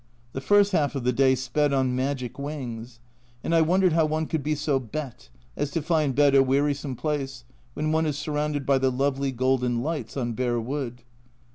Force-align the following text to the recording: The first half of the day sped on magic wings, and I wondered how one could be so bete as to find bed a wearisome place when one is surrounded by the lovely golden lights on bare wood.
The 0.33 0.41
first 0.41 0.71
half 0.71 0.95
of 0.95 1.03
the 1.03 1.13
day 1.13 1.35
sped 1.35 1.73
on 1.73 1.95
magic 1.95 2.39
wings, 2.39 2.99
and 3.43 3.53
I 3.53 3.61
wondered 3.61 3.93
how 3.93 4.07
one 4.07 4.25
could 4.25 4.41
be 4.41 4.55
so 4.55 4.79
bete 4.79 5.29
as 5.55 5.69
to 5.73 5.81
find 5.83 6.15
bed 6.15 6.33
a 6.33 6.41
wearisome 6.41 6.95
place 6.95 7.43
when 7.75 7.91
one 7.91 8.07
is 8.07 8.17
surrounded 8.17 8.65
by 8.65 8.79
the 8.79 8.91
lovely 8.91 9.31
golden 9.31 9.83
lights 9.83 10.17
on 10.17 10.33
bare 10.33 10.59
wood. 10.59 11.03